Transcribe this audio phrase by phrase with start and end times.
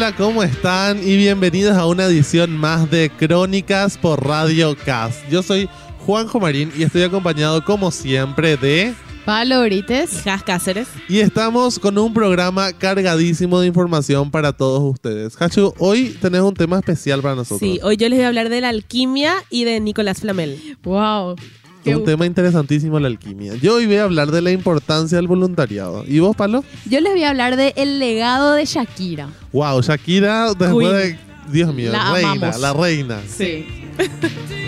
[0.00, 1.06] Hola, ¿cómo están?
[1.06, 5.28] Y bienvenidos a una edición más de Crónicas por Radio Cast.
[5.28, 5.68] Yo soy
[6.06, 8.94] Juanjo Marín y estoy acompañado como siempre de...
[9.26, 10.22] Pablo Brites.
[10.24, 10.88] Jas Cáceres.
[11.06, 15.36] Y estamos con un programa cargadísimo de información para todos ustedes.
[15.38, 17.60] Hachu, hoy tenés un tema especial para nosotros.
[17.60, 20.78] Sí, hoy yo les voy a hablar de la alquimia y de Nicolás Flamel.
[20.82, 21.36] Wow.
[21.82, 23.54] Qué un tema interesantísimo, la alquimia.
[23.56, 26.04] Yo hoy voy a hablar de la importancia del voluntariado.
[26.06, 26.62] ¿Y vos, Palo?
[26.88, 29.28] Yo les voy a hablar de el legado de Shakira.
[29.52, 30.92] Wow, Shakira, después Queen.
[30.92, 31.18] de...
[31.50, 32.60] Dios mío, La reina, amamos.
[32.60, 33.20] la reina.
[33.26, 33.66] Sí.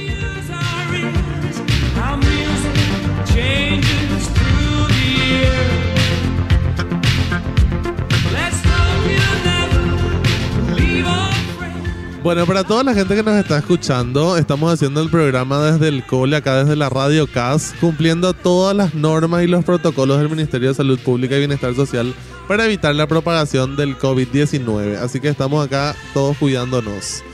[12.23, 16.05] Bueno, para toda la gente que nos está escuchando, estamos haciendo el programa desde el
[16.07, 20.69] cole, acá desde la Radio CAS, cumpliendo todas las normas y los protocolos del Ministerio
[20.69, 22.15] de Salud Pública y Bienestar Social
[22.47, 24.99] para evitar la propagación del COVID-19.
[24.99, 27.25] Así que estamos acá todos cuidándonos.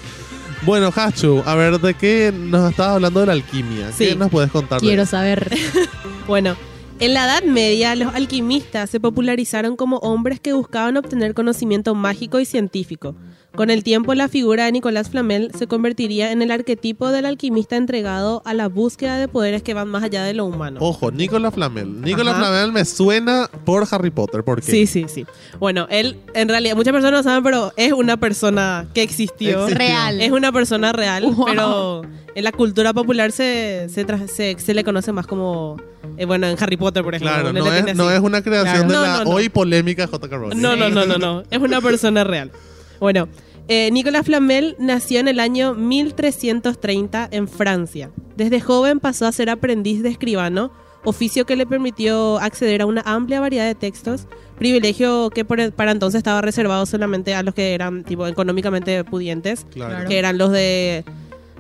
[0.63, 3.91] Bueno, Hachu, a ver, ¿de qué nos estabas hablando de la alquimia?
[3.97, 4.17] ¿Qué Sí.
[4.17, 4.81] nos puedes contar?
[4.81, 5.51] Quiero saber.
[6.27, 6.57] Bueno,
[7.01, 12.39] en la Edad Media los alquimistas se popularizaron como hombres que buscaban obtener conocimiento mágico
[12.39, 13.15] y científico.
[13.55, 17.77] Con el tiempo la figura de Nicolás Flamel se convertiría en el arquetipo del alquimista
[17.77, 20.79] entregado a la búsqueda de poderes que van más allá de lo humano.
[20.81, 22.01] Ojo, Nicolás Flamel.
[22.03, 22.45] Nicolás Ajá.
[22.45, 24.45] Flamel me suena por Harry Potter.
[24.45, 24.71] ¿Por qué?
[24.71, 25.27] Sí, sí, sí.
[25.59, 29.65] Bueno, él en realidad, muchas personas no saben, pero es una persona que existió.
[29.65, 29.79] Existió.
[29.79, 30.21] Real.
[30.21, 31.47] Es una persona real, Wow.
[31.47, 32.03] pero
[32.35, 35.79] en la cultura popular se, se, tra- se, se le conoce más como,
[36.17, 37.35] eh, bueno, en Harry Potter, por ejemplo.
[37.35, 38.89] Claro, no es, no una creación Claro.
[38.89, 39.31] de No, la no, no.
[39.31, 40.37] hoy polémica J.K.
[40.37, 40.61] Rowling.
[40.61, 41.43] No, no, no, no, no.
[41.51, 42.53] Es una persona real.
[43.01, 43.29] Bueno,
[43.69, 48.11] eh, Nicolas Flamel nació en el año 1330 en Francia.
[48.37, 50.71] Desde joven pasó a ser aprendiz de escribano,
[51.05, 54.27] oficio que le permitió acceder a una amplia variedad de textos,
[54.59, 59.65] privilegio que por- para entonces estaba reservado solamente a los que eran tipo económicamente pudientes,
[59.73, 60.09] Claro.
[60.09, 61.05] que eran los de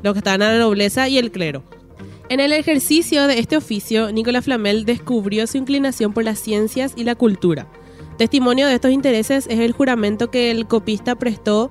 [0.03, 1.63] los que estaban a la nobleza y el clero.
[2.29, 7.05] En el ejercicio de este oficio, Nicolas Flamel descubrió su inclinación por las ciencias y
[7.05, 7.67] la cultura.
[8.19, 11.71] Testimonio de estos intereses es el juramento que el copista prestó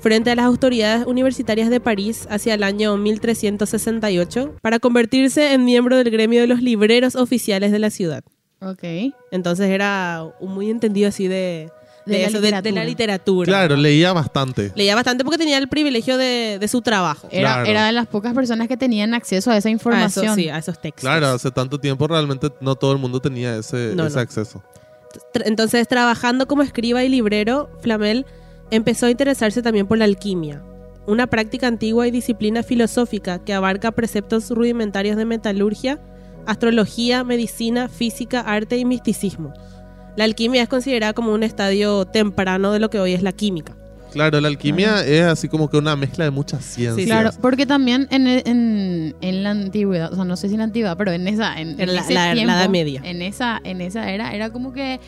[0.00, 5.96] frente a las autoridades universitarias de París hacia el año 1368 para convertirse en miembro
[5.96, 8.22] del gremio de los libreros oficiales de la ciudad.
[8.62, 8.84] Ok.
[9.32, 11.70] Entonces era un muy entendido así de,
[12.06, 13.46] De la eso, de- de la literatura.
[13.46, 14.72] Claro, leía bastante.
[14.76, 17.26] Leía bastante porque tenía el privilegio de, de su trabajo.
[17.32, 17.66] Era, Claro.
[17.68, 20.34] era de las pocas personas que tenían acceso a esa A eso, información.
[20.36, 21.00] sí, a esos textos.
[21.02, 24.20] Claro, hace tanto tiempo realmente no todo el mundo tenía ese, No, ese no.
[24.22, 24.62] acceso.
[25.34, 28.26] Entonces, trabajando como escriba y librero, Flamel
[28.70, 30.62] empezó a interesarse también por la alquimia,
[31.06, 36.00] una práctica antigua y disciplina filosófica que abarca preceptos rudimentarios de metalurgia,
[36.46, 39.52] astrología, medicina, física, arte y misticismo.
[40.16, 43.76] La alquimia es considerada como un estadio temprano de lo que hoy es la química.
[44.12, 47.06] Claro, la alquimia es así como que una mezcla de muchas ciencias.
[47.06, 50.64] Claro, porque también en, en, en la antigüedad, o sea, no sé si en la
[50.64, 53.00] antigüedad, pero en esa, en, En la- ese la- la Edad Media.
[53.04, 55.00] En esa, en esa era, era como que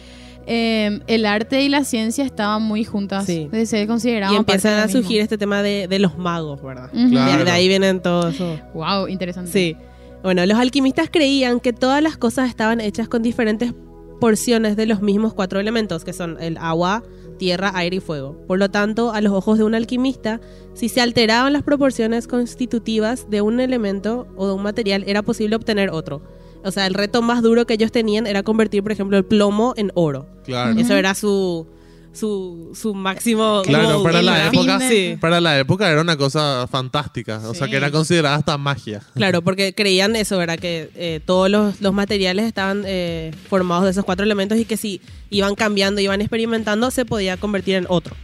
[0.46, 3.26] eh, el arte y la ciencia estaban muy juntas.
[3.26, 3.48] Sí.
[3.64, 6.90] Se consideraban Y empiezan a surgir este tema de, de los magos, ¿verdad?
[7.10, 7.44] Claro.
[7.44, 8.58] De, ahí vienen todos esos...
[8.74, 9.50] Wow, interesante.
[9.52, 9.76] Sí.
[10.24, 13.72] Bueno, los alquimistas creían que todas las cosas estaban hechas con diferentes
[14.20, 18.36] porciones de los mismos cuatro elementos, que son el agua, tierra, aire y fuego.
[18.46, 20.40] Por lo tanto, a los ojos de un alquimista,
[20.74, 25.56] si se alteraban las proporciones constitutivas de un elemento o de un material, era posible
[25.56, 26.22] obtener otro.
[26.64, 29.74] O sea, el reto más duro que ellos tenían era convertir, por ejemplo, el plomo
[29.76, 30.26] en oro.
[30.44, 30.78] Claro.
[30.78, 31.66] Eso era su,
[32.12, 33.62] su, su máximo...
[33.64, 35.16] Claro, para la época, Sí.
[35.20, 39.00] para la época era una cosa fantástica, o sea que era considerada hasta magia.
[39.14, 40.58] Claro, porque creían eso, ¿verdad?
[40.58, 44.76] Que eh, todos los, los materiales estaban eh, formados de esos cuatro elementos y que
[44.76, 45.00] si
[45.30, 48.14] iban cambiando, iban experimentando, se podía convertir en otro.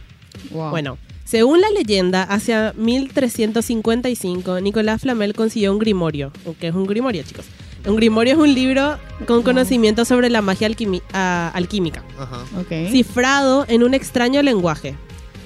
[0.51, 0.69] Wow.
[0.69, 6.31] Bueno, según la leyenda, hacia 1355, Nicolás Flamel consiguió un grimorio.
[6.59, 7.45] ¿Qué es un grimorio, chicos?
[7.85, 12.43] Un grimorio es un libro con conocimiento sobre la magia alquimi- ah, alquímica Ajá.
[12.59, 12.91] Ok.
[12.91, 14.95] cifrado en un extraño lenguaje.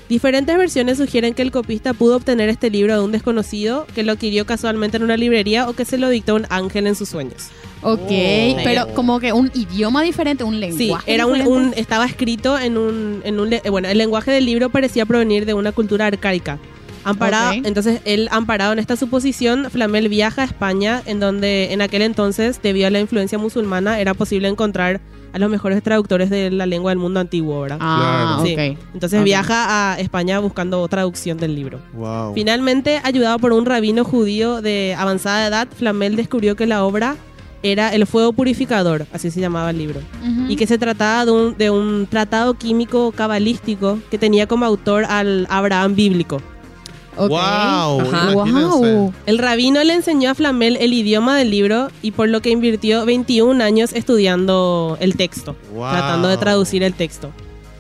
[0.10, 4.12] Diferentes versiones sugieren que el copista pudo obtener este libro de un desconocido que lo
[4.12, 7.48] adquirió casualmente en una librería o que se lo dictó un ángel en sus sueños.
[7.82, 8.58] Ok, Oh.
[8.64, 13.22] pero como que un idioma diferente, un lenguaje Sí, era un, estaba escrito en un,
[13.24, 16.60] en un eh, bueno, el lenguaje del libro parecía provenir de una cultura arcaica.
[17.04, 17.66] Amparado, Ok.
[17.66, 22.60] entonces él amparado en esta suposición, Flamel viaja a España, en donde en aquel entonces,
[22.62, 25.02] debido a la influencia musulmana, era posible encontrar
[25.34, 27.80] a los mejores traductores de la lengua del mundo antiguo, ¿verdad?
[27.82, 28.54] Ah, Sí.
[28.54, 28.78] ok.
[28.94, 29.26] Entonces Ok.
[29.26, 31.80] viaja a España buscando traducción del libro.
[31.94, 32.34] Wow.
[32.36, 37.16] Finalmente, ayudado por un rabino judío de avanzada edad, Flamel descubrió que la obra
[37.64, 40.02] era El Fuego Purificador, así se llamaba el libro.
[40.22, 40.52] Ujú.
[40.52, 45.06] Y que se trataba de un, de un tratado químico cabalístico que tenía como autor
[45.06, 46.42] al Abraham bíblico.
[47.18, 49.14] Wow.
[49.26, 53.06] El rabino le enseñó a Flamel el idioma del libro y por lo que invirtió
[53.06, 55.92] 21 años estudiando el texto, Wow.
[55.92, 57.32] tratando de traducir el texto.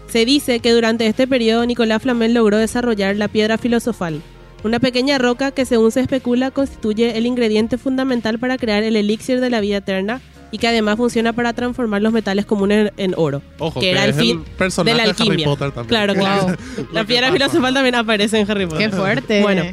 [0.07, 4.21] Se dice que durante este periodo Nicolás Flamel logró desarrollar la piedra filosofal,
[4.63, 9.41] una pequeña roca que según se especula constituye el ingrediente fundamental para crear el elixir
[9.41, 10.21] de la vida eterna
[10.53, 14.05] y que además funciona para transformar los metales comunes en, en oro, Ojo, que era
[14.05, 15.45] el fin personaje de la Harry alquimia.
[15.47, 15.89] Potter también.
[15.89, 16.43] Claro, claro.
[16.43, 16.55] Wow.
[16.93, 18.91] La que piedra filosofal también aparece en Harry Potter.
[18.91, 19.41] Qué fuerte.
[19.41, 19.63] Bueno,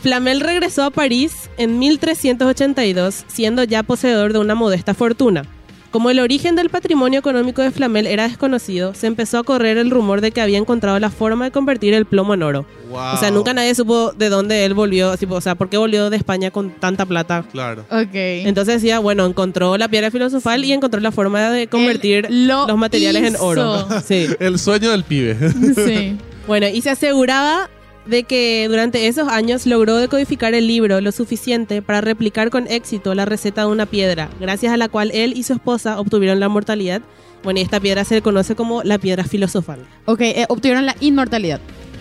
[0.00, 5.42] Flamel regresó a París en 1382, siendo ya poseedor de una modesta fortuna.
[5.90, 9.90] Como el origen del patrimonio económico de Flamel era desconocido, se empezó a correr el
[9.90, 12.66] rumor de que había encontrado la forma de convertir el plomo en oro.
[12.90, 13.14] Wow.
[13.14, 16.10] O sea, nunca nadie supo de dónde él volvió, tipo, o sea, por qué volvió
[16.10, 17.42] de España con tanta plata.
[17.50, 17.86] Claro.
[17.90, 18.10] Ok.
[18.12, 22.76] Entonces decía, bueno, encontró la piedra filosofal y encontró la forma de convertir lo los
[22.76, 23.86] materiales en oro.
[24.04, 24.26] Sí.
[24.40, 25.36] El sueño del pibe.
[25.74, 26.18] sí.
[26.46, 27.70] Bueno, y se aseguraba
[28.08, 33.14] de que durante esos años logró decodificar el libro lo suficiente para replicar con éxito
[33.14, 36.48] la receta de una piedra, gracias a la cual él y su esposa obtuvieron la
[36.48, 37.02] mortalidad.
[37.44, 39.86] Bueno, y esta piedra se le conoce como la piedra filosofal.
[40.06, 41.60] Ok, eh, obtuvieron la inmortalidad.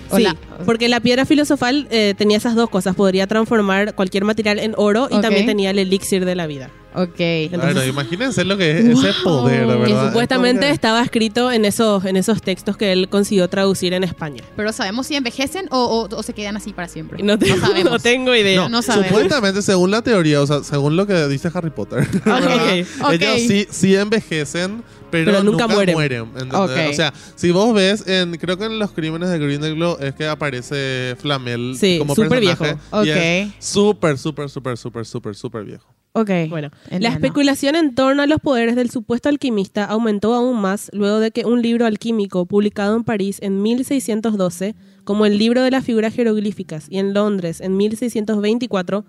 [0.10, 4.24] O Sí, la- porque la piedra filosofal eh, tenía esas dos cosas, podría transformar cualquier
[4.26, 5.22] material en oro y Ok.
[5.22, 6.70] también tenía el elixir de la vida.
[6.96, 7.16] Ok.
[7.52, 9.80] Claro, imagínense lo que es ese poder, Wow.
[9.80, 9.86] ¿verdad?
[10.02, 14.42] Que supuestamente estaba escrito en esos, en esos textos que él consiguió traducir en España.
[14.56, 15.78] Pero sabemos si envejecen o,
[16.10, 17.22] o- o se quedan así para siempre.
[17.22, 17.92] No, tengo, sabemos.
[17.92, 18.64] no tengo idea.
[18.64, 19.10] que- no sabemos.
[19.10, 22.80] Supuestamente, según la teoría, o sea, según lo que dice Harry Potter, ¿verdad?
[23.04, 23.12] Ok.
[23.14, 25.98] ellos sí, sí envejecen, pero, Pero nunca mueren.
[26.00, 26.54] ¿entendés?
[26.54, 26.72] Ok.
[26.90, 30.28] O sea, si vos ves, en creo que en los crímenes de Grindelwald es que
[30.28, 32.64] aparece Flamel Sí, como súper personaje.
[32.92, 33.04] viejo.
[33.06, 33.54] y es Ok.
[33.60, 35.88] Súper, súper, súper, súper, súper, súper viejo.
[36.14, 36.32] Ok.
[36.50, 37.10] Bueno, Elena.
[37.10, 41.30] la especulación en torno a los poderes del supuesto alquimista aumentó aún más luego de
[41.32, 44.74] que un libro alquímico publicado en París en 1612
[45.04, 49.06] como el libro de las figuras jeroglíficas y en Londres en 1624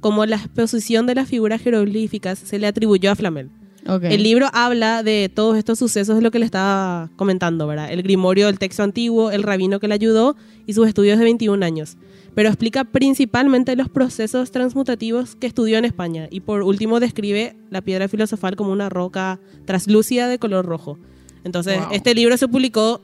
[0.00, 3.50] como la exposición de las figuras jeroglíficas se le atribuyó a Flamel.
[3.86, 4.04] Ok.
[4.04, 7.90] El libro habla de todos estos sucesos de lo que le estaba comentando, ¿verdad?
[7.92, 10.36] El grimorio del texto antiguo, el rabino que le ayudó
[10.66, 11.96] y sus estudios de 21 años.
[12.34, 17.80] Pero explica principalmente los procesos transmutativos que estudió en España y por último describe la
[17.80, 20.98] piedra filosofal como una roca traslúcida de color rojo.
[21.42, 21.88] Entonces, Wow.
[21.92, 23.00] este libro se publicó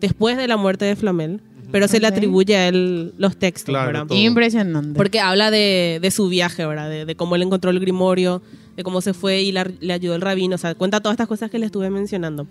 [0.00, 1.40] después de la muerte de Flamel,
[1.72, 4.06] pero se le atribuye a él los textos, Claro, ¿verdad?
[4.16, 4.96] Impresionante.
[4.96, 6.88] Porque habla de, de su viaje, ¿verdad?
[6.90, 8.42] De, de cómo él encontró el grimorio,
[8.76, 10.54] de cómo se fue y la- le ayudó el rabino.
[10.54, 12.46] O sea, cuenta todas estas cosas que le estuve mencionando.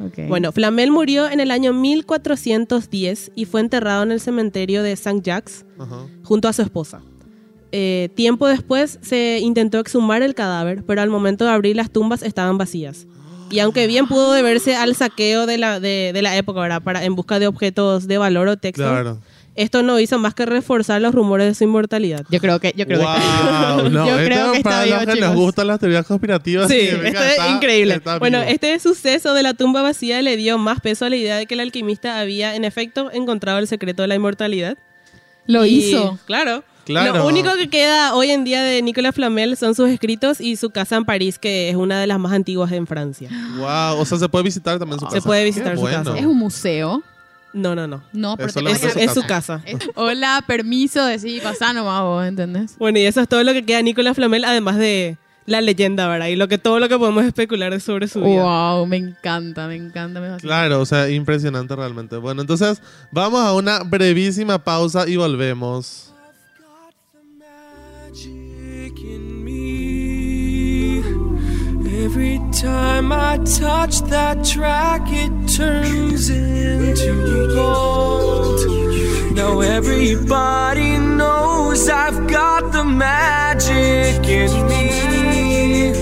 [0.00, 0.26] Ok.
[0.28, 5.64] Bueno, Flamel murió en el año 1410 y fue enterrado en el cementerio de Saint-Jacques
[5.78, 6.06] Ajá.
[6.22, 7.00] junto a su esposa.
[7.72, 12.22] Eh, tiempo después se intentó exhumar el cadáver, pero al momento de abrir las tumbas
[12.22, 13.06] estaban vacías.
[13.50, 16.82] Y aunque bien pudo deberse al saqueo de la, de, de la época, ¿verdad?
[16.82, 19.18] Para, en busca de objetos de valor o texto, Claro.
[19.56, 22.24] Esto no hizo más que reforzar los rumores de su inmortalidad.
[22.30, 24.84] Yo creo que, yo creo que está wow, no, Yo esto creo que está para
[24.84, 25.28] vivo, los que chicos.
[25.28, 26.68] nos gustan las teorías conspirativas.
[26.68, 27.94] Sí, que esto es está- increíble.
[27.94, 28.50] está bueno, vivo.
[28.50, 31.54] este suceso de la tumba vacía le dio más peso a la idea de que
[31.54, 34.76] el alquimista había, en efecto, encontrado el secreto de la inmortalidad.
[35.46, 36.18] Lo Y, hizo.
[36.26, 36.64] Claro.
[36.84, 37.14] Claro.
[37.14, 40.68] Lo único que queda hoy en día de Nicolas Flamel son sus escritos y su
[40.68, 43.30] casa en París, que es una de las más antiguas en Francia.
[43.56, 45.26] Wow, o sea, se puede visitar también su Se casa.
[45.26, 46.04] puede visitar Qué su bueno.
[46.04, 46.18] casa.
[46.18, 47.02] Es un museo.
[47.54, 48.02] No, no, no.
[48.12, 49.14] No, pero te Es, su es casa.
[49.14, 49.62] su casa.
[49.64, 52.76] Es- Hola, permiso, decir, pasá nomás vos, ¿entendés?
[52.78, 56.08] Bueno, y eso es todo lo que queda de Nicolas Flamel, además de la leyenda,
[56.08, 56.26] ¿verdad?
[56.28, 58.42] Y lo que todo lo que podemos especular sobre su vida.
[58.42, 60.20] Wow, me encanta, me encanta.
[60.20, 60.36] Me.
[60.38, 62.16] Claro, o sea, impresionante realmente.
[62.16, 62.80] Bueno, entonces
[63.10, 66.13] vamos a una brevísima pausa y volvemos.
[72.04, 78.60] Every time I touch that track, it turns into gold.
[79.34, 85.92] Now everybody knows I've got the magic in me.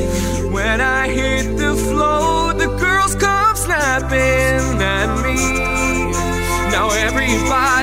[0.50, 5.38] When I hit the flow, the girls come snapping at me.
[6.72, 7.81] Now everybody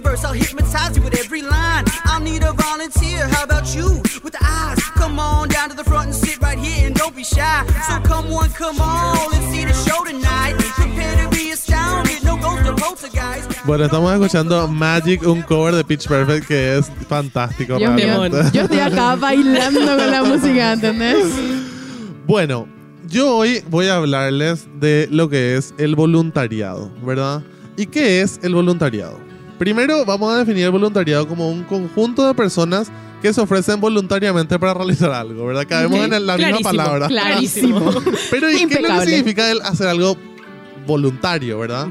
[0.00, 1.84] verse, I'll hypnotize you with every line.
[2.04, 3.28] I'll need a volunteer.
[3.28, 4.78] How about you with the eyes?
[4.94, 7.64] Come on down to the front and sit right here and don't be shy.
[7.88, 10.54] So come on, come on, let's see the show tonight.
[10.76, 12.22] Prepare to be astounded.
[12.24, 13.48] No ghost or poltergeist.
[13.64, 17.76] Bueno, estamos escuchando Magic, un cover de Pitch Perfect que es fantástico.
[17.76, 18.50] Dios mío, realmente.
[18.52, 21.26] yo estoy acá bailando con la música, ¿entendés?
[22.26, 22.66] Bueno,
[23.08, 27.42] yo hoy voy a hablarles de lo que es el voluntariado, ¿verdad?
[27.76, 29.29] ¿Y qué es el voluntariado?
[29.60, 32.90] Primero, vamos a definir el voluntariado como un conjunto de personas
[33.20, 35.66] que se ofrecen voluntariamente para realizar algo, ¿verdad?
[35.68, 37.08] Caemos en la misma palabra.
[37.08, 37.92] Clarísimo.
[38.30, 39.04] Pero ¿y qué es lo que Impecable.
[39.04, 40.16] significa el hacer algo
[40.86, 41.88] voluntario, verdad?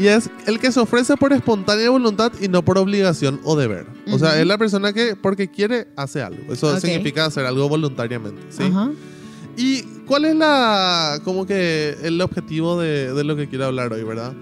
[0.00, 3.86] Y es el que se ofrece por espontánea voluntad y no por obligación o deber.
[4.10, 6.52] O sea, es la persona que porque quiere hace algo.
[6.52, 8.64] Eso significa hacer algo voluntariamente, ¿sí?
[9.56, 14.02] ¿Y cuál es la como que el objetivo de, de lo que quiero hablar hoy,
[14.02, 14.34] verdad?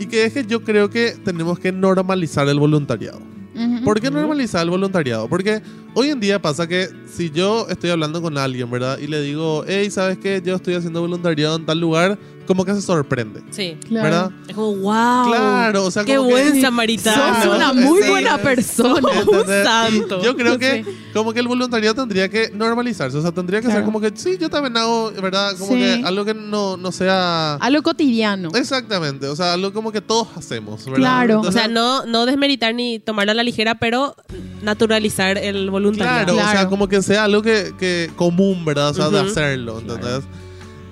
[0.00, 3.20] Y que es que yo creo que tenemos que normalizar el voluntariado.
[3.54, 3.84] Ujú.
[3.84, 5.28] ¿Por qué normalizar el voluntariado?
[5.28, 5.60] Porque
[5.94, 8.98] hoy en día pasa que si yo estoy hablando con alguien, ¿verdad?
[8.98, 10.40] Y le digo, hey, ¿sabes qué?
[10.42, 12.18] Yo estoy haciendo voluntariado en tal lugar,
[12.50, 13.76] como que se sorprende, Sí.
[13.86, 14.02] Claro.
[14.04, 14.30] ¿verdad?
[14.48, 15.28] Es como, wow.
[15.28, 17.42] Claro, o sea, Qué como que- buen samaritano.
[17.44, 18.08] Sos una muy sí.
[18.08, 19.08] buena persona.
[19.30, 20.18] Un santo.
[20.20, 20.90] Y Yo creo que Sí.
[21.14, 23.86] como que el voluntariado tendría que normalizarse, o sea, tendría que ser Claro.
[23.86, 25.52] como que sí, yo también hago, ¿verdad?
[25.56, 25.78] Como Sí.
[25.78, 28.48] que algo que no, no sea A lo cotidiano.
[28.54, 30.98] Exactamente, o sea, algo como que todos hacemos, ¿verdad?
[30.98, 31.40] Claro.
[31.42, 34.16] O sea, no, no desmeritar ni tomarlo a la ligera, pero
[34.62, 36.24] naturalizar el voluntariado.
[36.24, 36.68] Claro, o sea, Claro.
[36.70, 38.88] como que sea algo que, que común, ¿verdad?
[38.90, 39.30] O sea, de Ujú.
[39.30, 40.24] hacerlo, ¿entendés?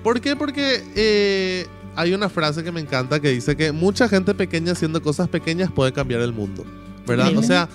[0.09, 0.35] ¿Por qué?
[0.35, 5.03] Porque eh, hay una frase que me encanta que dice que mucha gente pequeña haciendo
[5.03, 6.65] cosas pequeñas puede cambiar el mundo,
[7.05, 7.37] ¿verdad?
[7.37, 7.69] O sea,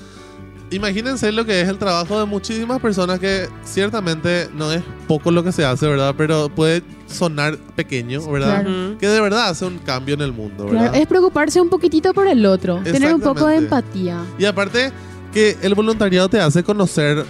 [0.73, 5.45] imagínense lo que es el trabajo de muchísimas personas que ciertamente no es poco lo
[5.45, 6.13] que se hace, ¿verdad?
[6.19, 8.65] Pero puede sonar pequeño, ¿verdad?
[8.65, 8.99] Claro.
[8.99, 10.81] Que de verdad hace un cambio en el mundo, ¿verdad?
[10.89, 12.81] Claro, es preocuparse un poquitito por el otro.
[12.83, 14.25] Tener un poco de empatía.
[14.41, 14.91] Y aparte
[15.33, 17.25] que el voluntariado te hace conocer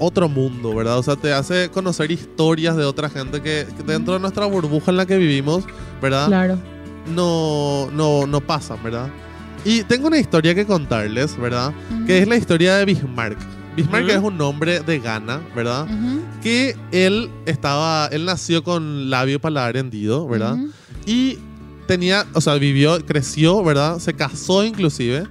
[0.00, 0.98] otro mundo, ¿verdad?
[0.98, 4.90] O sea, te hace conocer historias de otra gente que, que dentro de nuestra burbuja
[4.90, 5.64] en la que vivimos,
[6.02, 6.26] ¿verdad?
[6.26, 6.58] Claro.
[7.14, 9.08] No, no, no pasan, ¿verdad?
[9.64, 11.72] Y tengo una historia que contarles, ¿verdad?
[12.06, 13.38] Que es la historia de Bismarck.
[13.76, 14.12] Bismarck Ujú.
[14.12, 15.86] es un hombre de Ghana, ¿verdad?
[16.42, 20.56] Que él estaba, él nació con labio paladar hendido, ¿verdad?
[21.06, 21.38] Y
[21.86, 23.98] tenía, o sea, vivió, creció, ¿verdad?
[23.98, 25.26] Se casó inclusive.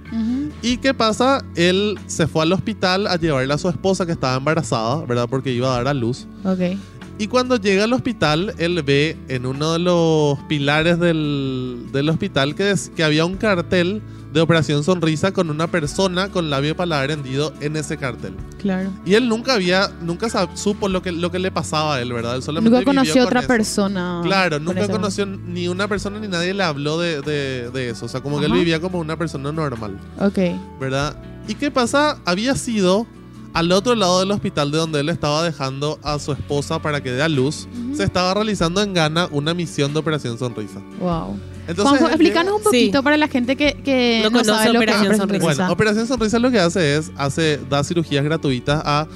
[0.62, 1.42] ¿Y qué pasa?
[1.54, 5.26] Él se fue al hospital a llevarle a su esposa que estaba embarazada, ¿verdad?
[5.28, 6.26] Porque iba a dar a luz.
[6.44, 6.78] Ok.
[7.20, 12.54] Y cuando llega al hospital, él ve en uno de los pilares del, del hospital
[12.54, 14.00] que, es- que había un cartel
[14.32, 18.32] de Operación Sonrisa con una persona con labio paladar hendido en ese cartel.
[18.58, 18.90] Claro.
[19.04, 22.36] Y él nunca había, nunca supo lo que, lo que le pasaba a él, ¿verdad?
[22.36, 23.48] Él solamente Nunca conoció con otra eso.
[23.48, 24.20] persona.
[24.22, 28.06] Claro, nunca conoció ni una persona ni nadie le habló de, de- de eso.
[28.06, 28.58] O sea, como que él Ajá.
[28.60, 29.98] vivía como una persona normal.
[30.20, 30.38] Ok.
[30.80, 31.16] ¿verdad?
[31.48, 32.18] ¿Y qué pasa?
[32.24, 33.06] Había sido
[33.52, 37.10] al otro lado del hospital de donde él estaba dejando a su esposa para que
[37.12, 37.66] dé a luz.
[37.94, 40.80] Se estaba realizando en Ghana una misión de Operación Sonrisa.
[41.00, 41.38] Wow.
[41.68, 42.64] Entonces, Juanjo, explícanos un Sí.
[42.64, 45.28] poquito para la gente que, que No no, conoce sabe lo que es Operación Operación
[45.28, 45.44] Sonrisa.
[45.62, 45.72] Bueno.
[45.72, 49.06] Operación Sonrisa lo que hace es, hace, da cirugías gratuitas a,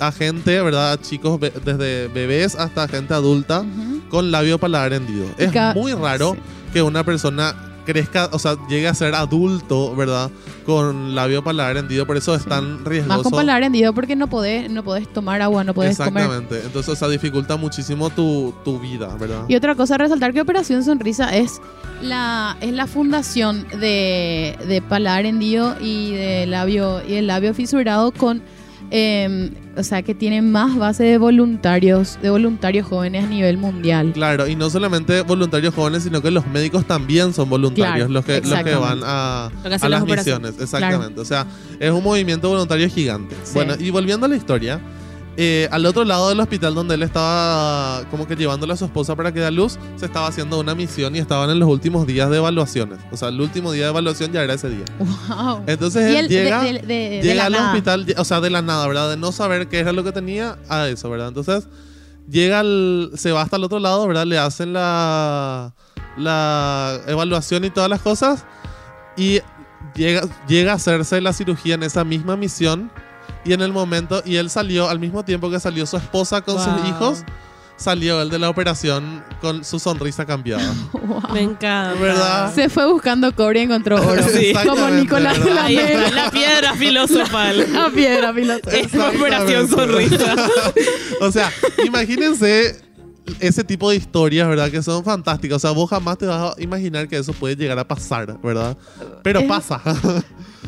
[0.00, 0.92] a gente, ¿verdad?
[0.92, 4.00] A chicos be- desde bebés hasta gente adulta Ujú.
[4.08, 5.26] con labio paladar hendido.
[5.38, 6.40] Es muy raro sí.
[6.72, 7.54] que una persona
[7.84, 10.30] crezca, o sea, llegue a ser adulto, ¿verdad?
[10.66, 12.48] Con labio paladar hendido, por eso es Sí.
[12.48, 13.22] tan Más riesgoso.
[13.24, 16.22] con paladar hendido porque no podés, no podés tomar agua, no podés comer.
[16.24, 16.60] Exactamente.
[16.66, 19.44] Entonces, o sea, dificulta muchísimo tu, tu vida, ¿verdad?
[19.48, 21.60] Y otra cosa a resaltar que Operación Sonrisa es
[22.02, 28.12] la, es la fundación de, de paladar hendido y de labio y el labio fisurado
[28.12, 28.42] con
[28.90, 34.12] eh, o sea que tiene más base de voluntarios, de voluntarios jóvenes a nivel mundial.
[34.12, 38.24] Claro, y no solamente voluntarios jóvenes, sino que los médicos también son voluntarios, Claro, los,
[38.24, 40.54] que, los que van a, que a las misiones.
[40.60, 41.20] Exactamente.
[41.20, 41.46] O sea,
[41.78, 43.36] es un movimiento voluntario gigante.
[43.44, 43.52] Sí.
[43.54, 44.80] Bueno, y volviendo a la historia,
[45.36, 49.14] eh, al otro lado del hospital donde él estaba como que llevándole a su esposa
[49.16, 52.06] para que dé a luz, se estaba haciendo una misión y estaban en los últimos
[52.06, 52.98] días de evaluaciones.
[53.12, 54.84] O sea, el último día de evaluación ya era ese día.
[54.98, 55.62] Wow.
[55.66, 56.62] Entonces él llega...
[56.62, 57.68] de, de- de llega al nada.
[57.68, 59.10] hospital, o sea, de la nada, ¿verdad?
[59.10, 61.28] De no saber qué era lo que tenía a eso, ¿verdad?
[61.28, 61.68] Entonces,
[62.28, 64.26] llega al, se va hasta el otro lado, ¿verdad?
[64.26, 65.74] Le hacen la,
[66.18, 68.44] la evaluación y todas las cosas
[69.16, 69.40] y
[69.94, 72.90] llega, llega a hacerse la cirugía en esa misma misión
[73.44, 76.56] y en el momento, y él salió al mismo tiempo que salió su esposa con
[76.56, 76.64] Wow.
[76.64, 77.24] sus hijos,
[77.76, 80.72] salió él de la operación con su sonrisa cambiada.
[80.92, 81.22] Wow.
[81.32, 81.94] Me encanta.
[82.00, 82.54] ¿Verdad?
[82.54, 84.22] Se fue buscando cobre y encontró oro.
[84.28, 84.52] Sí.
[84.66, 86.14] Como Nicolás Flamel.
[86.14, 87.66] la piedra filosofal.
[87.76, 88.70] A piedra, piloto.
[88.70, 90.34] Es Operación Sonrisa.
[91.20, 91.50] o sea,
[91.84, 92.80] imagínense
[93.40, 94.70] ese tipo de historias, ¿verdad?
[94.70, 95.56] Que son fantásticas.
[95.56, 98.76] O sea, vos jamás te vas a imaginar que eso puede llegar a pasar, ¿verdad?
[99.22, 99.80] Pero Es- pasa.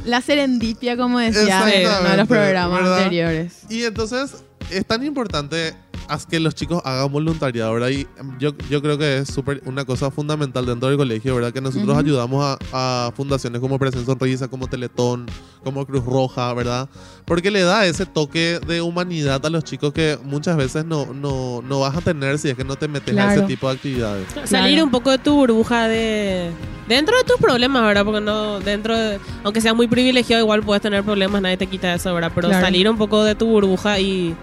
[0.05, 2.99] La serendipia, como decía en uno de los programas ¿verdad?
[2.99, 3.53] anteriores.
[3.69, 5.75] y entonces es tan importante
[6.13, 7.89] haz que los chicos hagan voluntariado, ¿verdad?
[7.89, 8.07] Y
[8.39, 11.53] yo, yo creo que es súper una cosa fundamental dentro del colegio, ¿verdad?
[11.53, 11.99] Que nosotros Ujú.
[11.99, 15.27] ayudamos a, a fundaciones como Operación Sonrisa, como Teletón,
[15.65, 16.89] como Cruz Roja, ¿verdad?
[17.25, 21.63] Porque le da ese toque de humanidad a los chicos que muchas veces no, no,
[21.63, 23.33] no vas a tener si es que no te metes a Claro.
[23.41, 24.27] ese tipo de actividades.
[24.45, 24.85] Salir Claro.
[24.85, 26.51] un poco de tu burbuja de,
[26.89, 28.05] de Dentro de tus problemas, ¿verdad?
[28.05, 31.95] Porque no, dentro de, aunque seas muy privilegiado, igual puedes tener problemas, nadie te quita
[31.95, 32.31] eso, ¿verdad?
[32.35, 32.67] Pero Claro.
[32.67, 34.37] salir un poco de tu burbuja y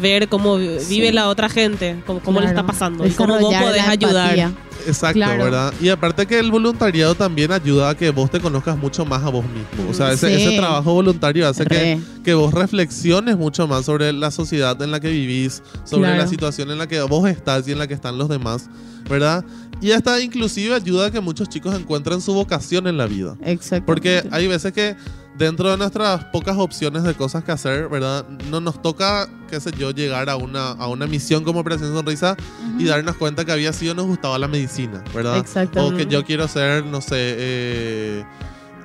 [0.00, 2.60] ver cómo vi- vive la otra gente, cómo, cómo le Claro.
[2.60, 4.52] está pasando y cómo vos podés ayudar.
[4.86, 5.44] Exacto, Claro.
[5.44, 5.72] ¿verdad?
[5.80, 9.30] Y aparte que el voluntariado también ayuda a que vos te conozcas mucho más a
[9.30, 9.90] vos mismo.
[9.90, 10.42] O sea, ese, Sí.
[10.42, 15.00] ese trabajo voluntario hace que, que vos reflexiones mucho más sobre la sociedad en la
[15.00, 16.22] que vivís, sobre Claro.
[16.22, 18.68] la situación en la que vos estás y en la que están los demás,
[19.08, 19.44] ¿verdad?
[19.80, 23.36] Y hasta inclusive ayuda a que muchos chicos encuentren su vocación en la vida.
[23.44, 23.86] Exacto.
[23.86, 24.96] Porque hay veces que
[25.36, 28.24] dentro de nuestras pocas opciones de cosas que hacer, ¿verdad?
[28.50, 32.36] No nos toca, qué sé yo, llegar a una, a una misión como Operación Sonrisa
[32.78, 35.38] y darnos cuenta que había sido nos gustaba la medicina, ¿verdad?
[35.38, 35.86] Exacto.
[35.86, 38.24] O que yo quiero ser, no sé, eh,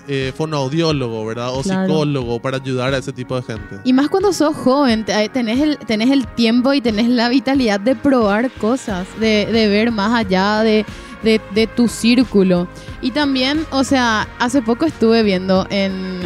[0.08, 1.50] eh, fonoaudiólogo, ¿verdad?
[1.54, 1.86] O Claro.
[1.88, 3.78] psicólogo para ayudar a ese tipo de gente.
[3.84, 7.80] Y más cuando sos joven, te- tenés el, tenés el tiempo y tenés la vitalidad
[7.80, 10.84] de probar cosas, de, de ver más allá de,
[11.24, 12.68] de, de tu círculo.
[13.02, 16.22] Y también, o sea, hace poco estuve viendo en,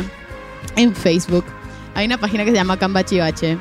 [0.75, 1.45] en Facebook,
[1.95, 3.57] hay una página que se llama Cambachivache,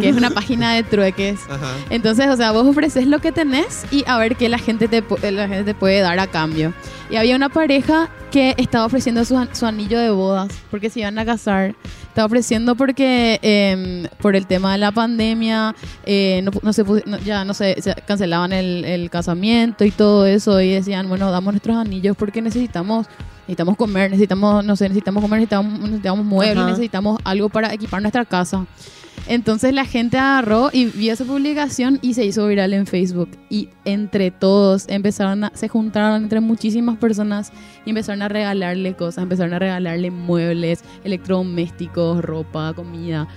[0.00, 1.40] que es una página de trueques.
[1.48, 1.74] Ajá.
[1.90, 5.02] Entonces, o sea, vos ofreces lo que tenés y a ver qué la gente te,
[5.30, 6.72] la gente te puede dar a cambio.
[7.10, 11.18] Y había una pareja que estaba ofreciendo su, su anillo de bodas porque se iban
[11.18, 11.74] a casar.
[12.12, 17.18] Estaba ofreciendo porque em, por el tema de la pandemia eh, no, no se no-
[17.24, 21.54] ya no sé, se cancelaban el, el casamiento y todo eso y decían, bueno, damos
[21.54, 23.06] nuestros anillos porque necesitamos
[23.46, 26.70] necesitamos comer, necesitamos, no sé, necesitamos comer, necesitamos, necesitamos muebles, Ajá.
[26.70, 28.66] necesitamos algo para equipar nuestra casa.
[29.28, 33.30] Entonces la gente agarró y vio esa publicación y se hizo viral en Facebook.
[33.48, 37.52] Y entre todos empezaron a, se juntaron entre muchísimas personas
[37.84, 43.28] y empezaron a regalarle cosas, empezaron a regalarle muebles, electrodomésticos, ropa, comida.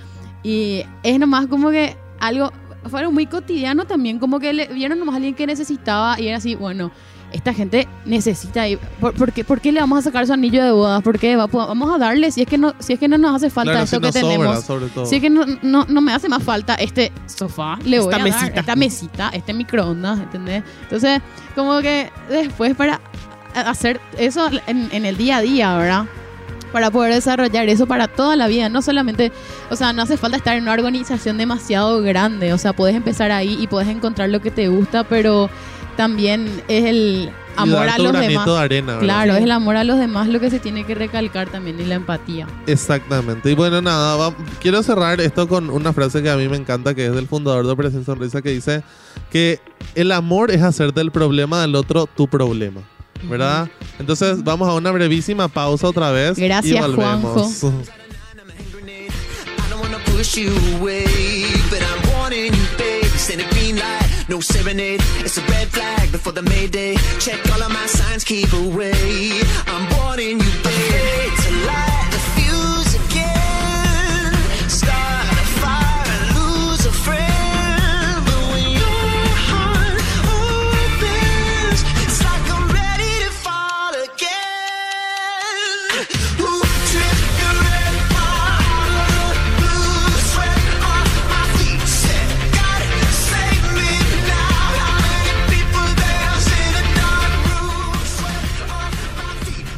[0.44, 2.52] Y es nomás como que algo,
[2.90, 6.28] fue algo muy cotidiano también, como que le vieron nomás a alguien que necesitaba y
[6.28, 6.92] era así, bueno,
[7.32, 8.80] esta gente necesita ir.
[9.00, 11.02] ¿Por, por qué, por qué le vamos a sacar su anillo de bodas?
[11.04, 11.36] ¿Por qué?
[11.36, 13.72] Va- vamos a darle si es que no, si es que no nos hace falta
[13.72, 14.22] Claro, esto si que sobra,
[14.62, 15.10] tenemos.
[15.10, 18.20] Si es que no, no, no me hace más falta este sofá, le voy a
[18.20, 18.46] mesita.
[18.50, 20.64] dar esta mesita, este microondas, ¿entendés?
[20.84, 21.22] Entonces,
[21.56, 23.02] como que después para
[23.54, 26.06] hacer eso en, en el día a día, ¿verdad?
[26.72, 29.32] Para poder desarrollar eso para toda la vida, no solamente,
[29.70, 33.32] o sea, no hace falta estar en una organización demasiado grande, o sea, puedes empezar
[33.32, 35.50] ahí y puedes encontrar lo que te gusta, pero
[35.98, 38.46] también es el Y amor a los granito demás.
[38.46, 39.00] de arena.
[39.00, 41.86] Claro, es el amor a los demás lo que se tiene que recalcar también y
[41.86, 42.48] la empatía.
[42.68, 43.52] Exactamente.
[43.52, 46.94] Y bueno, nada, va- quiero cerrar esto con una frase que a mí me encanta,
[46.94, 48.84] que es del fundador de Operación Sonrisa, que dice
[49.32, 49.60] que
[49.96, 52.82] el amor es hacer del problema del otro tu problema.
[53.24, 53.70] ¿Verdad?
[53.98, 56.38] Entonces vamos a una brevísima pausa otra vez.
[56.38, 57.64] y Gracias, volvemos.
[63.58, 65.02] I no serenade.
[65.20, 66.96] It's a red flag before the mayday.
[67.20, 69.32] Check all of my signs, keep away.
[69.68, 71.25] I'm warning you, babe.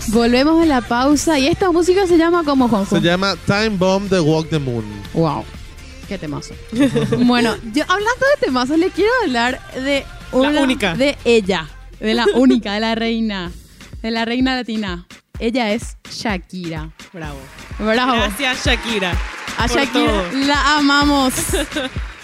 [0.08, 2.96] Volvemos de la pausa y esta música se llama como Juanjo.
[2.96, 4.86] Se llama Time Bomb de Walk the Moon.
[5.14, 5.44] Wow.
[6.08, 6.54] Qué temazo.
[7.20, 10.62] bueno, yo hablando de temazos, le quiero hablar de una.
[10.62, 10.96] única.
[10.96, 11.68] De ella.
[12.00, 13.52] De la única, de la reina.
[14.02, 15.06] De la reina latina.
[15.40, 16.90] Ella es Shakira.
[17.12, 17.40] Bravo.
[17.80, 18.14] Bravo.
[18.14, 19.14] Gracias, Shakira.
[19.58, 20.24] A Shakira todo.
[20.46, 21.34] la amamos.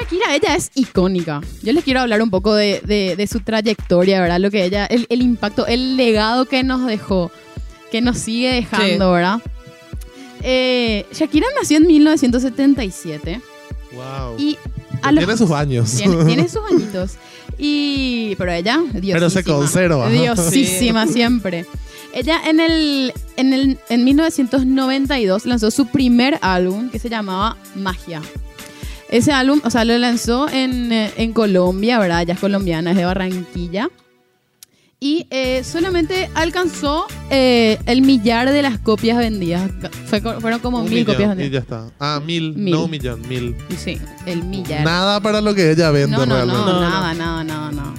[0.00, 1.40] Shakira, ella es icónica.
[1.62, 4.38] Yo les quiero hablar un poco de, de- de su trayectoria, ¿verdad?
[4.40, 7.30] Lo que ella, el, el impacto, el legado que nos dejó,
[7.90, 9.12] que nos sigue dejando, Sí.
[9.14, 9.40] ¿verdad?
[10.42, 13.40] Eh, Shakira nació en 1977
[13.92, 14.36] Wow.
[14.38, 14.56] y
[15.02, 15.90] a los- Tiene sus años.
[15.96, 17.12] tiene, tiene sus añitos.
[17.58, 19.14] Y, pero ella, diosísima.
[19.14, 20.08] Pero se conserva.
[20.08, 21.66] Diosísima siempre.
[22.14, 28.22] Ella en el, en el en 1992 lanzó su primer álbum que se llamaba Magia.
[29.10, 32.22] Ese álbum, o sea, lo lanzó en, eh, en Colombia, ¿verdad?
[32.22, 33.90] Ella es colombiana, es de Barranquilla.
[35.02, 39.70] Y eh, solamente alcanzó eh, el millar de las copias vendidas.
[40.06, 41.52] Fue fueron como Un mil millón, copias Y vendidas.
[41.52, 41.90] ya está.
[41.98, 42.74] Ah, mil, Mil.
[42.74, 43.56] no un millón, mil.
[43.78, 44.84] Sí, el millar.
[44.84, 46.62] Nada para lo que ella vende No, no, realmente.
[46.62, 46.80] no.
[46.82, 47.94] nada, nada, nada, nada.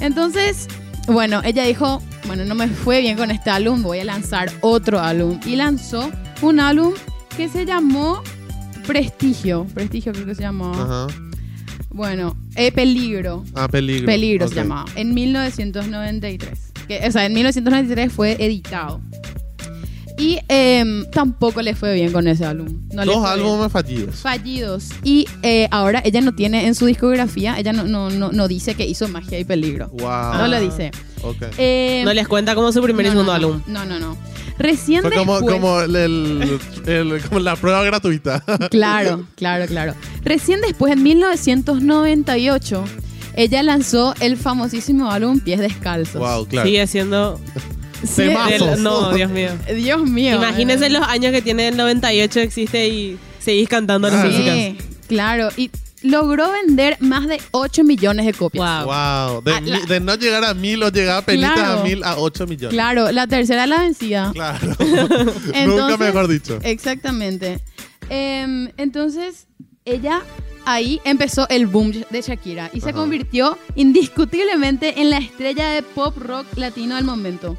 [0.00, 0.68] Entonces,
[1.06, 5.00] bueno, ella dijo, bueno, no me fue bien con este álbum, voy a lanzar otro
[5.00, 5.38] álbum.
[5.44, 6.94] Y lanzó un álbum
[7.36, 8.22] que se llamó
[8.86, 9.66] Prestigio.
[9.74, 10.72] Prestigio creo que se llamó.
[10.72, 11.06] Ajá.
[11.90, 13.44] Bueno, eh, Peligro.
[13.54, 14.06] Ah, peligro.
[14.06, 14.86] Peligro se llamaba.
[14.96, 16.72] En 1993.
[16.88, 19.00] Que, o sea, en 1993 fue editado.
[20.18, 22.68] Y em, tampoco le fue bien con ese álbum.
[22.92, 24.16] No Dos álbumes fallidos.
[24.16, 24.88] fallidos.
[25.02, 28.74] Y eh, ahora ella no tiene en su discografía, ella no, no, no, no dice
[28.74, 29.88] que hizo magia y peligro.
[29.88, 30.34] Wow.
[30.34, 30.90] No lo dice.
[31.22, 31.42] Ok.
[31.58, 33.46] Eh, No les cuenta como su primer y no, segundo no, no.
[33.54, 33.62] álbum.
[33.66, 34.16] No, no, no.
[34.62, 38.42] Recién Fue como, después- como, el, el- el- como la prueba gratuita.
[38.70, 39.94] Claro, claro, claro.
[40.24, 42.84] Recién después, en 1998,
[43.34, 46.20] ella lanzó el famosísimo álbum Pies Descalzos.
[46.20, 46.66] wow, claro.
[46.68, 47.40] Sigue siendo...
[48.04, 49.50] Sí, del- no, Dios mío.
[49.76, 50.34] Dios mío.
[50.34, 54.54] Imagínense los años que tiene el 98 existe y seguís cantando las músicas.
[54.56, 55.50] Sí, claro.
[55.56, 55.70] Y
[56.02, 58.84] logró vender más de 8 millones de copias.
[58.84, 58.92] Wow.
[59.32, 59.42] Wow.
[59.42, 61.80] De, Ah, la- mi- de no llegar a mil o llegar a penitas Claro.
[61.80, 62.74] a mil a ocho millones.
[62.74, 64.30] Claro, la tercera la vencida.
[64.32, 64.68] Claro.
[65.66, 66.58] Nunca mejor dicho.
[66.62, 67.60] Exactamente.
[68.08, 69.46] Em, entonces,
[69.84, 70.22] ella
[70.64, 76.16] ahí empezó el boom de Shakira y se convirtió indiscutiblemente en la estrella de pop
[76.18, 77.56] rock latino del momento.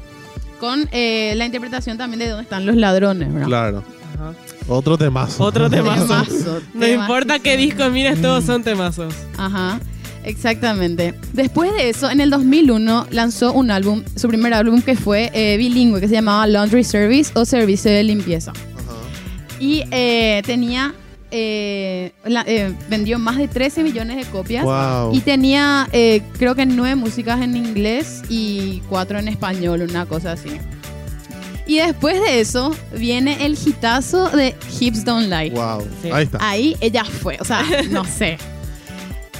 [0.60, 3.46] Con eh, la interpretación también de dónde están los ladrones, ¿verdad?
[3.48, 3.84] Claro.
[4.14, 4.32] Ajá.
[4.68, 5.42] Otro temazo.
[5.44, 6.02] Otro temazo.
[6.24, 7.02] Temazo, No temazo.
[7.02, 9.12] importa qué disco mires, todos son temazos.
[9.36, 9.80] Ajá,
[10.24, 11.14] exactamente.
[11.32, 15.56] Después de eso, en el 2001 lanzó un álbum, su primer álbum que fue eh,
[15.56, 18.50] bilingüe, que se llamaba Laundry Service o Servicio de Limpieza.
[18.52, 19.60] Ajá.
[19.60, 20.94] Y eh, tenía,
[21.30, 24.64] eh, la- eh, vendió más de 13 millones de copias.
[24.64, 25.14] Wow.
[25.14, 30.32] Y tenía, eh, creo que nueve músicas en inglés y cuatro en español, una cosa
[30.32, 30.50] así.
[31.66, 35.50] Y después de eso viene el hitazo de Hips Don't Lie.
[35.50, 35.86] Wow.
[36.02, 36.10] Sí.
[36.12, 36.38] Ahí está.
[36.48, 38.36] Ahí ella fue, o sea, no sé.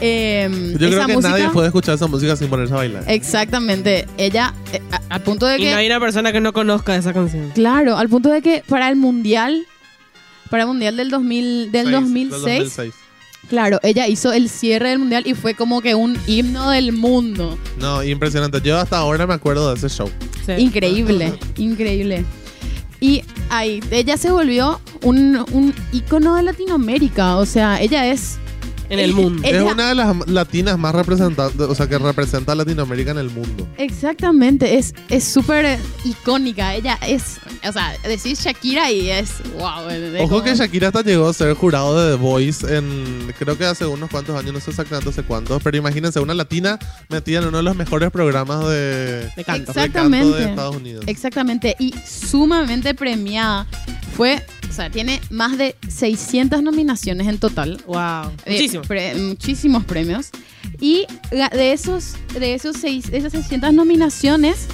[0.00, 3.04] Em, Yo creo que música- nadie puede escuchar esa música sin ponerse a bailar.
[3.06, 4.06] Exactamente.
[4.18, 5.70] Ella, eh, a- al punto de Y que.
[5.70, 7.50] no hay una persona que no conozca esa canción.
[7.54, 9.64] Claro, al punto de que para el mundial.
[10.50, 12.94] Para el mundial del, 2000, del Seis, 2006, del 2006.
[13.48, 17.58] Claro, ella hizo el cierre del mundial y fue como que un himno del mundo.
[17.78, 18.60] No, impresionante.
[18.62, 20.10] Yo hasta ahora me acuerdo de ese show.
[20.46, 20.52] Sí.
[20.58, 22.24] Increíble, increíble.
[23.00, 27.36] Y ahí, ella se volvió un, un ícono de Latinoamérica.
[27.36, 28.38] O sea, ella es.
[28.90, 29.42] En el mundo.
[29.44, 33.18] Ella- Es una de las latinas más representantes, o sea, que representa a Latinoamérica en
[33.18, 33.66] el mundo.
[33.78, 36.74] Exactamente, es es súper eh, icónica.
[36.74, 37.38] Ella es.
[37.66, 39.30] O sea, decís Shakira y es.
[39.58, 39.88] ¡Wow!
[39.90, 43.56] es Ojo como- que Shakira hasta llegó a ser jurado de The Voice en, creo
[43.56, 47.38] que hace unos cuantos años, no sé exactamente hace cuántos, pero imagínense, una latina metida
[47.40, 49.44] en uno de los mejores programas de, De canto.
[49.44, 50.36] de canto Exactamente.
[50.38, 51.04] de Estados Unidos.
[51.08, 53.66] Exactamente, y sumamente premiada.
[54.16, 57.80] Fue, o sea, tiene más de 600 nominaciones en total.
[57.86, 58.32] Wow.
[58.44, 58.82] Eh, Muchísimo.
[58.82, 60.30] pre- muchísimos premios.
[60.80, 64.66] Y ga- de esos, de esos seis, de esas 600 nominaciones,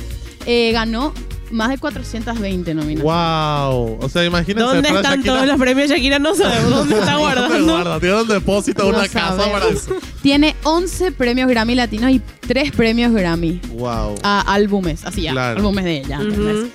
[0.46, 1.12] eh, ganó
[1.50, 3.02] más de 420 nominaciones.
[3.04, 3.98] Wow.
[4.00, 4.62] O sea, imagínense.
[4.74, 6.18] ¿Dónde están Shakira- todos los premios Shakira?
[6.18, 7.72] No sabemos dónde está ¿Dónde guardando.
[7.74, 8.00] guarda?
[8.00, 9.60] Tiene un depósito, No una casa sabemos.
[9.60, 9.96] para eso.
[10.22, 14.14] Tiene 11 premios Grammy latinos y 3 premios Grammy Wow.
[14.22, 15.58] a álbumes, así ya, Claro.
[15.58, 16.20] álbumes de ella.
[16.22, 16.56] ¿entendés?
[16.56, 16.68] Ujú.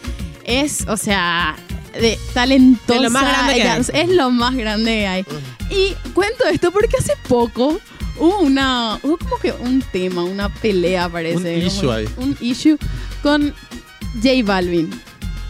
[0.47, 1.55] Es, o sea,
[1.99, 2.99] de talentosa.
[2.99, 4.01] De lo más grande que ella hay.
[4.01, 5.25] Es lo más grande que hay.
[5.69, 7.79] Y cuento esto porque hace poco
[8.17, 11.57] hubo una, hubo como que un tema, una pelea parece.
[11.57, 12.09] Un issue ahí.
[12.17, 12.77] Un issue
[13.21, 13.53] con
[14.21, 14.89] J Balvin.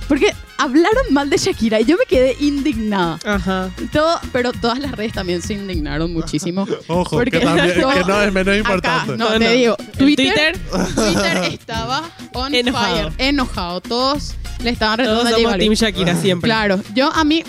[0.08, 0.34] Porque
[0.66, 3.20] hablaron mal de Shakira y yo me quedé indignada.
[3.24, 3.70] Ajá.
[3.92, 6.68] Todo, pero todas las redes también se indignaron muchísimo.
[6.88, 9.18] Ojo, Porque que, también, todo- que no es menos Acá, importante.
[9.18, 9.52] no, No, te no.
[9.52, 10.58] digo, Twitter,
[11.52, 12.96] estaba on Enojado.
[13.12, 13.82] fire, enojado.
[13.82, 15.60] Todos le estaban retando a J Balvin.
[15.60, 16.48] Team Shakira siempre.
[16.48, 17.44] Claro, yo a mí,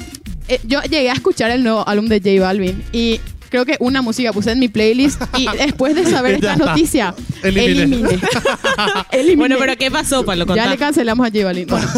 [0.48, 4.02] eh, yo llegué a escuchar el nuevo álbum de J Balvin y creo que una
[4.02, 6.66] música puse en mi playlist y después de saber Ya esta está.
[6.66, 7.82] noticia, Eliminé.
[7.82, 8.18] eliminé.
[9.12, 9.36] Eliminé.
[9.36, 10.44] Bueno, pero ¿qué pasó, Pablo?
[10.44, 10.66] ya Contá.
[10.70, 11.66] le cancelamos a J Balvin.
[11.68, 11.88] Bueno,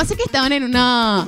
[0.00, 1.26] pasa que estaban en una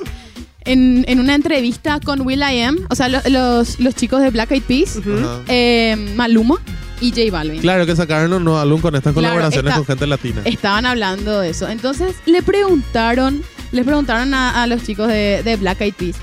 [0.65, 4.29] en, en una entrevista con Will I Am, o sea, lo- los, los chicos de
[4.29, 5.41] Black Eyed Peas, Ajá.
[5.47, 6.55] eh, Maluma
[7.01, 7.59] y J Balvin.
[7.61, 10.41] Claro que sacaron un nuevo álbum con estas Claro, colaboraciones esta- con gente latina.
[10.45, 11.67] Estaban hablando de eso.
[11.67, 16.15] Entonces le preguntaron, les preguntaron a, a los chicos de, de Black Eyed Peas,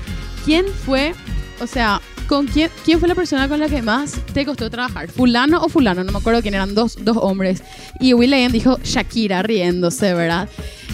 [0.43, 1.13] ¿quién fue,
[1.61, 5.07] o sea, con quién, quién fue la persona con la que más te costó trabajar?
[5.09, 6.03] ¿Fulano o fulano?
[6.03, 7.61] No me acuerdo quién eran, dos, dos hombres.
[7.99, 10.49] Y Will.i.am dijo Shakira riéndose, ¿verdad?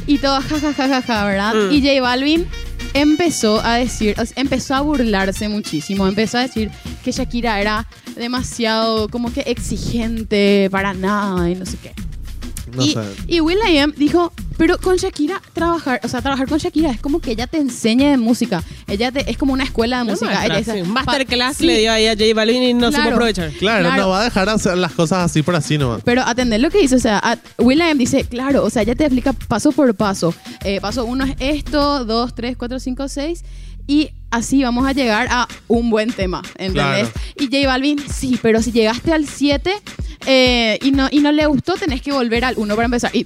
[0.05, 1.53] Y todo ja, ja, ja, ja, ja, ¿verdad?
[1.53, 1.71] Mm.
[1.71, 2.47] Y J Balvin
[2.93, 6.71] empezó a decir, empezó a burlarse muchísimo, empezó a decir
[7.03, 12.06] que Shakira era demasiado como que exigente para nada y no sé qué.
[12.75, 12.99] No y, sé.
[13.27, 17.32] y Will.i.am dijo, pero con Shakira trabajar, o sea, trabajar con Shakira es como que
[17.32, 18.63] ella te enseñe de música.
[18.88, 20.32] Ella te, es como una escuela de Una música.
[20.32, 20.89] maestra, Ella- sí.
[20.91, 23.15] Masterclass sí, le dio ahí a J Balvin y no supo Claro.
[23.15, 23.51] aprovechar.
[23.53, 24.01] Claro, Claro.
[24.03, 26.01] no va a dejar hacer las cosas así por así nomás.
[26.03, 29.03] Pero atender lo que dice, o sea, a- Will.i.am dice, claro, o sea, ella te
[29.06, 30.34] explica paso por paso.
[30.63, 33.43] Eh, paso uno es esto, dos, tres, cuatro, cinco, seis.
[33.89, 36.73] Y así vamos a llegar a un buen tema, ¿entendés?
[37.10, 37.10] Claro.
[37.39, 39.71] Y J Balvin, sí, pero si llegaste al 7
[40.27, 43.15] eh, y, no, y no le gustó, tenés que volver al 1 para empezar.
[43.15, 43.25] Y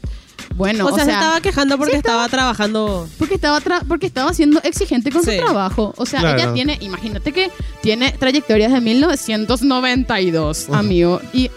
[0.55, 3.07] bueno, o sea, se estaba quejando porque estaba trabajando.
[3.17, 5.31] porque estaba tra- porque estaba siendo exigente con Sí.
[5.31, 5.93] su trabajo.
[5.97, 6.37] O sea, Claro.
[6.39, 7.49] ella tiene, imagínate que
[7.81, 11.21] tiene trayectorias de 1992, amigo.
[11.33, 11.49] Y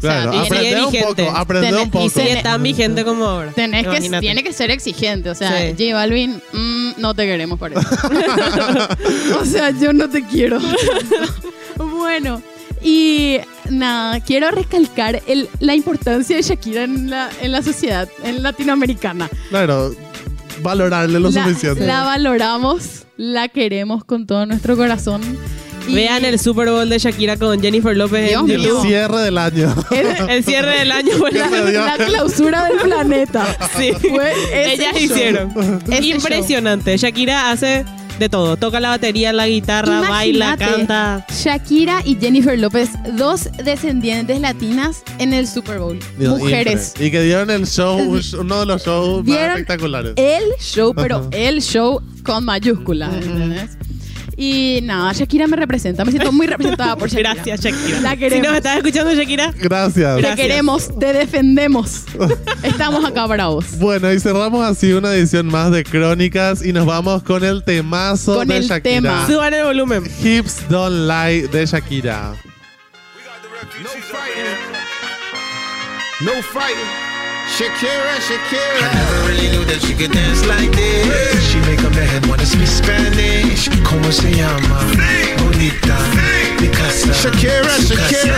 [0.00, 1.24] Claro, o sea, aprende un vigente.
[1.24, 2.04] poco, aprende Tenés- un poco.
[2.04, 3.52] Y sigue tan vigente como ahora.
[3.52, 4.20] tenés que, Imagínate.
[4.20, 5.30] tiene que ser exigente.
[5.30, 5.74] O sea, Sí.
[5.78, 7.80] J Balvin, mm, no te queremos por eso.
[9.40, 10.58] o sea, yo no te quiero.
[11.76, 12.42] bueno,
[12.82, 13.38] y
[13.70, 19.28] nada, quiero recalcar el, la importancia de Shakira en la, en la sociedad en latinoamericana.
[19.48, 19.94] Claro,
[20.62, 21.86] valorarle lo la, suficiente.
[21.86, 25.22] la valoramos, la queremos con todo nuestro corazón.
[25.86, 28.56] Y Vean el Super Bowl de Shakira con Jennifer López Dios en mío.
[28.56, 28.86] El YouTube.
[28.86, 29.74] cierre del año.
[30.30, 33.54] El cierre del año fue la, clausura del planeta.
[33.76, 33.92] Sí.
[33.92, 34.32] Fue
[34.72, 35.02] Ellas show.
[35.02, 35.82] hicieron.
[35.90, 36.96] Ese Impresionante.
[36.96, 37.84] Shakira hace
[38.18, 38.56] de todo.
[38.56, 41.26] Toca la batería, la guitarra, baila, canta.
[41.30, 45.98] Shakira y Jennifer López, dos descendientes latinas en el Super Bowl.
[46.18, 46.90] Dios, Mujeres.
[46.94, 47.06] increíble.
[47.06, 50.12] Y que dieron el show, un sh- uno de los shows más espectaculares.
[50.16, 53.76] El show, pero el show con mayúsculas, ¿entendés?
[54.36, 56.04] Y nada, Shakira me representa.
[56.04, 57.34] Me siento muy representada por Shakira.
[57.34, 58.00] Gracias, Shakira.
[58.00, 58.46] La Si queremos.
[58.48, 60.16] nos estás escuchando, Shakira, Gracias.
[60.16, 60.36] Te Gracias.
[60.36, 62.04] queremos, te defendemos.
[62.62, 63.78] Estamos acá para vos.
[63.78, 68.36] Bueno, y cerramos así una edición más de Crónicas y nos vamos con el temazo
[68.36, 68.80] Con de el Shakira.
[69.00, 69.26] tema.
[69.26, 70.04] suban el volumen.
[70.22, 72.34] Hips Don't Lie de Shakira.
[73.82, 74.44] No fighting.
[76.20, 77.13] No fighting.
[77.54, 78.82] Shakira, Shakira.
[78.82, 81.38] I never really knew that she could dance like this.
[81.52, 83.68] She make a man wanna speak Spanish.
[83.86, 84.82] ¿Cómo se llama?
[85.38, 85.96] Bonita.
[86.58, 87.14] Picasa.
[87.14, 88.34] Shakira, Shakira.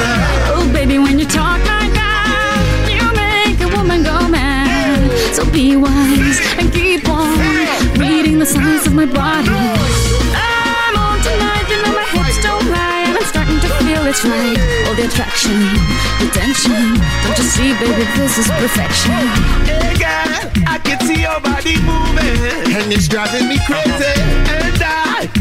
[0.52, 2.61] Oh, baby, when you talk like that,
[2.92, 5.11] you make a woman go mad.
[5.35, 7.38] So be wise and keep on
[7.98, 10.25] reading the signs of my body.
[13.26, 14.58] Starting to feel it's right.
[14.86, 15.58] All the attraction,
[16.22, 16.94] the tension.
[17.26, 19.12] Don't you see, baby, this is perfection.
[19.66, 20.30] Hey, girl,
[20.66, 22.72] I can see your body moving.
[22.76, 24.14] And it's driving me crazy.
[24.52, 24.75] And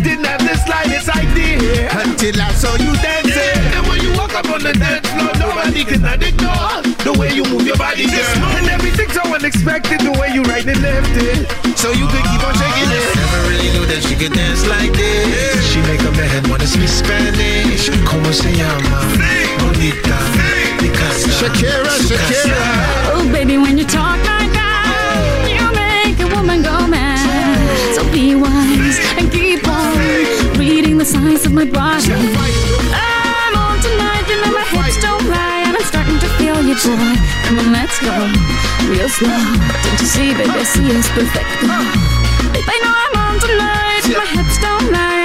[0.06, 3.58] didn't have the slightest idea until I saw you dancing.
[3.74, 7.44] And when you walk up on the dance floor, nobody can ignore the way you
[7.50, 8.38] move your body, girl.
[8.54, 11.50] And everything's so unexpected, the way you right and left it.
[11.74, 13.06] So you could keep on shaking it.
[13.18, 15.58] Never really knew that she could dance like this.
[15.74, 17.90] She make a man wanna speak Spanish.
[18.06, 19.02] ¿Cómo se llama?
[19.58, 20.18] Bonita.
[20.78, 21.30] Picasa.
[21.34, 22.62] Shakira, Shakira.
[23.10, 24.25] Oh, baby, when you talk
[31.06, 32.14] the signs of my body.
[32.14, 36.76] I'm on tonight, you know my hips don't lie, and I'm starting to feel you,
[36.82, 37.14] boy.
[37.46, 38.16] Come on, let's go,
[38.90, 39.30] real slow.
[39.30, 41.50] Don't you see, baby, I see it's perfect.
[42.54, 45.25] Babe, I know I'm on tonight, my hips don't lie,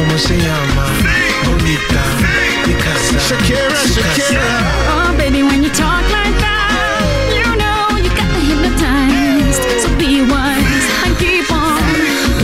[0.00, 0.86] ¿Cómo se llama?
[1.44, 2.02] Bonita.
[3.28, 4.42] Shakira, Shakira.
[4.88, 9.62] Oh, baby, when you talk like that, you know you got me hypnotized.
[9.82, 11.82] So be wise and keep on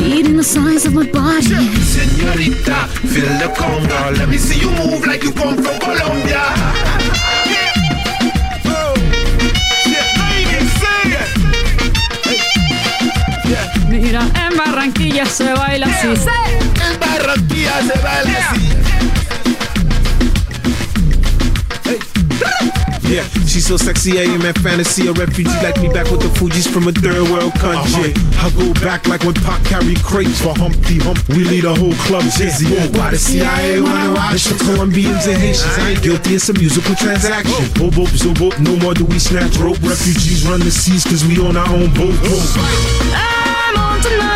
[0.03, 1.72] reading the signs of my body.
[1.81, 4.16] Señorita, feel the conga.
[4.18, 7.16] Let me see you move like you come from Colombia.
[15.17, 16.07] Barranquilla se baila así.
[16.07, 18.61] En Barranquilla se baila así.
[23.09, 25.07] Yeah, she's so sexy, I am in fantasy.
[25.07, 28.13] A refugee like me back with the Fuji's from a third world country.
[28.13, 28.49] Uh-huh.
[28.49, 31.27] I go back like when Pac carried crates for Humpty Hump.
[31.29, 32.67] We lead a whole club dizzy.
[32.99, 35.79] Why the CIA wanna watch the Colombians and Haitians?
[35.79, 37.55] I ain't guilty, it's a musical transaction.
[37.81, 37.87] Oh.
[37.87, 38.59] Oh, boop, boop, zo, boop.
[38.59, 39.81] No more do we snatch rope.
[39.83, 42.13] Refugees run the seas cause we own our own boat.
[42.21, 42.21] boat.
[42.21, 43.37] Oh.
[43.69, 44.36] I'm on tonight,